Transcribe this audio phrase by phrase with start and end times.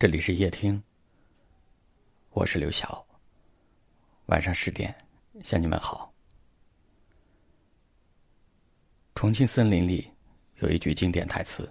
[0.00, 0.80] 这里是夜听，
[2.30, 3.04] 我是刘晓。
[4.26, 4.94] 晚上十点
[5.42, 6.14] 向你们好。
[9.16, 10.08] 重庆森林里
[10.60, 11.68] 有一句经典台词，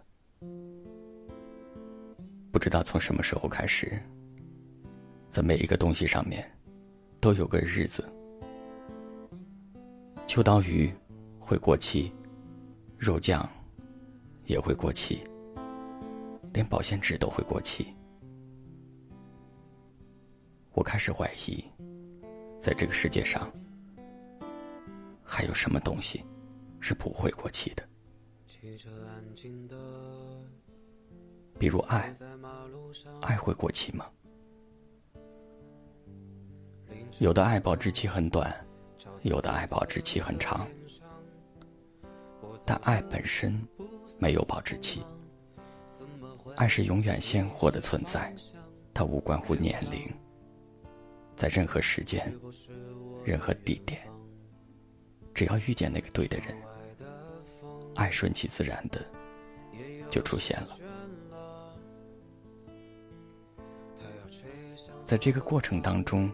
[2.52, 3.98] 不知道从什么时候开始，
[5.30, 6.46] 在每一个东西上面
[7.22, 8.04] 都有个日子。
[10.28, 10.94] 秋刀鱼
[11.40, 12.12] 会过期，
[12.98, 13.50] 肉酱
[14.44, 15.24] 也会过期，
[16.52, 17.88] 连保鲜纸都会过期。
[20.78, 21.66] 我开始怀疑，
[22.62, 23.52] 在这个世界上，
[25.24, 26.24] 还有什么东西
[26.80, 27.84] 是不会过期的？
[31.58, 32.14] 比如爱，
[33.22, 34.06] 爱会过期吗？
[37.18, 38.56] 有的爱保质期很短，
[39.24, 40.68] 有的爱保质期很长，
[42.68, 43.60] 但爱本身
[44.20, 45.04] 没有保质期。
[46.56, 48.32] 爱是永远鲜活的存在，
[48.94, 50.08] 它无关乎年龄。
[51.38, 52.34] 在任何时间、
[53.24, 54.02] 任何地点，
[55.36, 56.48] 只要遇见那个对的人，
[57.96, 59.00] 爱顺其自然的
[60.10, 60.80] 就出现了。
[65.06, 66.30] 在这个过程当中，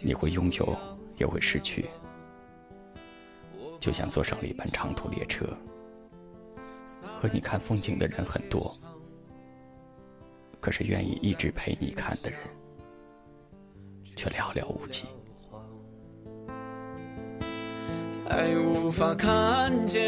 [0.00, 0.78] 你会拥有，
[1.16, 1.90] 也会失去，
[3.80, 5.46] 就像坐上了一班长途列车，
[7.18, 8.72] 和你看风景的人很多，
[10.60, 12.38] 可是愿意一直陪你看的人。
[14.04, 15.04] 却寥寥无几。
[18.10, 20.00] 再无法看见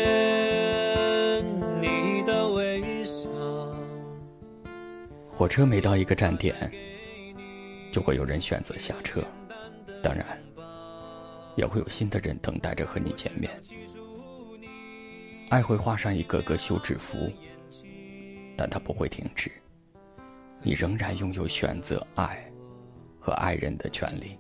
[1.80, 3.28] 你的微笑。
[5.28, 6.54] 火车每到一个站点，
[7.92, 9.22] 就会有人选择下车，
[10.02, 10.24] 当然，
[11.56, 13.50] 也会有新的人等待着和你见面。
[15.50, 17.30] 爱会画上一个个休止符，
[18.56, 19.50] 但它不会停止，
[20.62, 22.50] 你仍然拥有选择爱。
[23.26, 24.38] 和爱人的权利，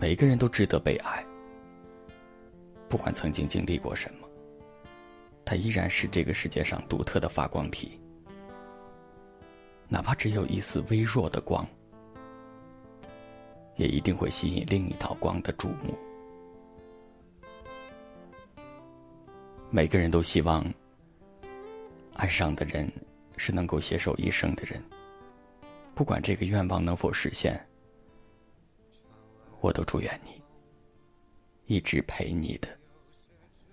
[0.00, 1.24] 每个人都值得被爱。
[2.88, 4.28] 不管曾经经历过什么，
[5.44, 8.00] 他依然是这个世界上独特的发光体。
[9.86, 11.64] 哪怕只有一丝微弱的光，
[13.76, 15.96] 也一定会吸引另一道光的注目。
[19.70, 20.66] 每个人都希望
[22.14, 22.90] 爱上的人。
[23.38, 24.82] 是能够携手一生的人，
[25.94, 27.64] 不管这个愿望能否实现，
[29.60, 30.42] 我都祝愿你。
[31.66, 32.68] 一直陪你的，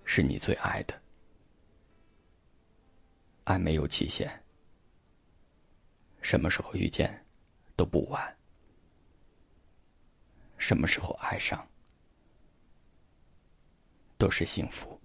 [0.04, 0.94] 是你最爱的。
[3.44, 4.30] 爱没有期限，
[6.20, 7.24] 什么时候遇见
[7.74, 8.36] 都不晚。
[10.58, 11.66] 什么时候爱上，
[14.18, 15.00] 都是幸福。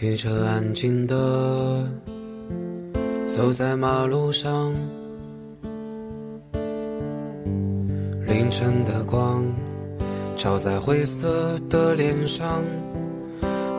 [0.00, 1.86] 汽车安静的
[3.26, 4.74] 走在马路上，
[8.26, 9.44] 凌晨的光
[10.36, 12.62] 照在灰色的脸上。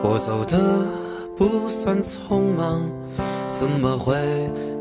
[0.04, 0.86] 我走的
[1.36, 2.88] 不算匆忙，
[3.52, 4.14] 怎么会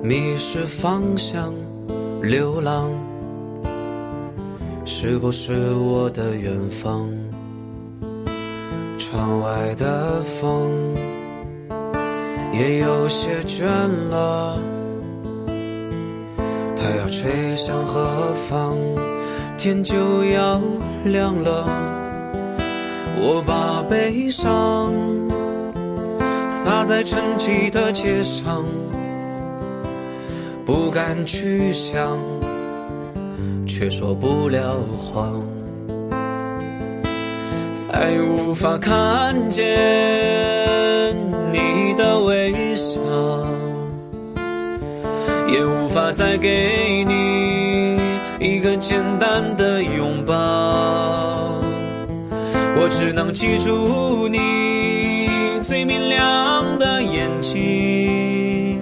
[0.04, 1.52] 迷失方向？
[2.22, 2.92] 流浪
[4.86, 7.10] 是不是我的远方？
[9.00, 10.70] 窗外的风。
[12.52, 13.66] 也有些倦
[14.10, 14.58] 了，
[16.76, 18.78] 它要吹向何方？
[19.58, 19.96] 天就
[20.26, 20.60] 要
[21.06, 21.68] 亮了，
[23.16, 24.92] 我把悲伤
[26.50, 28.66] 洒在沉寂的街上，
[30.66, 32.18] 不敢去想，
[33.68, 35.44] 却说不了谎，
[37.74, 39.66] 再无法看见。
[41.52, 43.00] 你的微笑，
[45.48, 48.00] 也无法再给你
[48.40, 50.34] 一个简单的拥抱。
[52.78, 55.30] 我只能记住你
[55.62, 58.82] 最明亮的眼睛，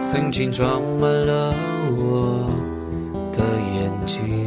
[0.00, 1.54] 曾经装满了
[1.96, 2.50] 我
[3.32, 3.42] 的
[3.74, 4.41] 眼睛。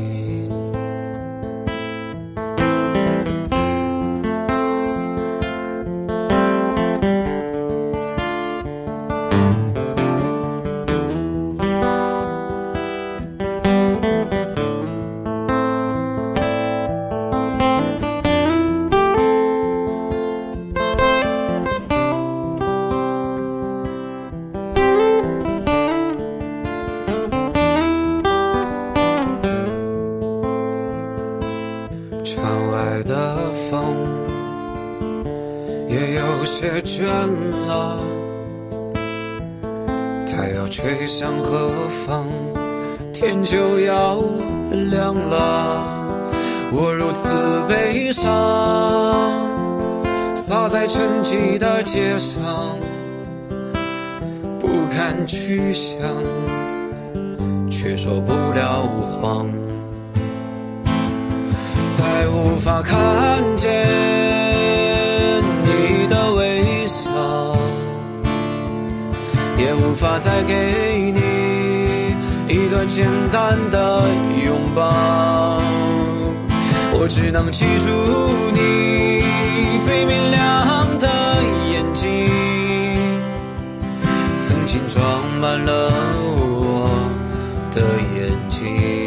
[36.58, 37.04] 却倦
[37.68, 37.98] 了。
[40.26, 42.26] 太阳吹向何方，
[43.12, 44.16] 天就要
[44.90, 45.84] 亮了。
[46.72, 47.30] 我如此
[47.68, 48.32] 悲伤，
[50.34, 52.42] 洒在沉寂的街上，
[54.58, 56.00] 不堪去想，
[57.70, 58.88] 却说不了
[59.22, 59.50] 谎，
[61.90, 63.86] 再无法看见
[69.58, 72.14] 也无法再给你
[72.48, 74.04] 一个简单的
[74.46, 75.62] 拥抱。
[76.98, 77.90] 我只能记住
[78.54, 79.22] 你
[79.86, 81.08] 最明亮的
[81.72, 82.30] 眼睛，
[84.38, 85.04] 曾经装
[85.42, 85.92] 满了
[86.24, 86.90] 我
[87.74, 87.82] 的
[88.16, 89.05] 眼睛。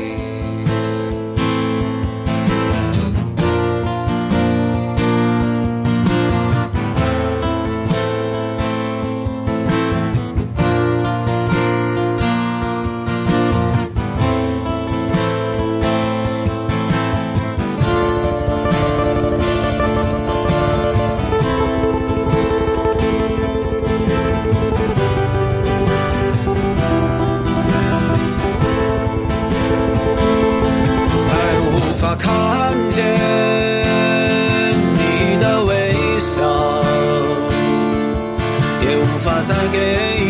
[39.49, 39.79] 再给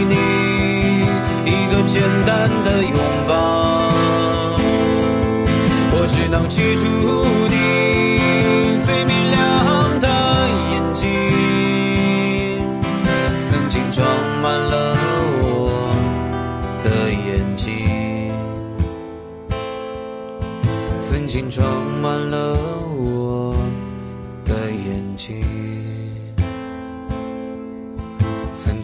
[0.09, 0.15] 你
[1.45, 2.93] 一个简单的拥
[3.27, 4.61] 抱，
[5.91, 6.87] 我只能记住
[7.49, 7.53] 你
[8.87, 9.37] 最明亮
[9.99, 10.07] 的
[10.71, 11.05] 眼睛，
[13.41, 14.07] 曾经装
[14.41, 14.97] 满了
[15.43, 15.43] 我
[16.85, 17.67] 的眼睛，
[20.97, 21.67] 曾经装
[22.01, 22.57] 满了
[22.97, 23.57] 我
[24.45, 25.78] 的眼睛。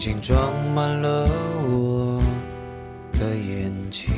[0.05, 1.27] 曾经装满了
[1.67, 2.21] 我
[3.13, 4.13] 的眼睛，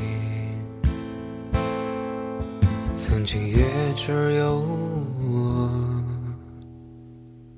[2.98, 4.60] 曾经也只有
[5.32, 6.04] 我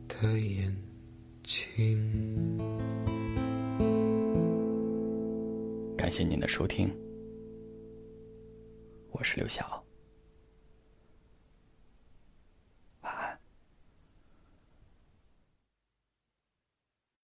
[0.07, 0.71] 的眼
[1.41, 2.59] 睛。
[5.97, 6.87] 感谢您的收听，
[9.09, 9.83] 我是刘晓。